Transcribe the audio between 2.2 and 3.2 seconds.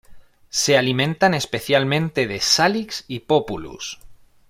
de "Salix" y